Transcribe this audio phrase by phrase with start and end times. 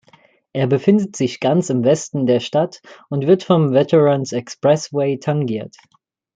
[0.51, 5.77] Er befindet sich ganz im Westen der Stadt und wird vom "Veterans Expressway" tangiert.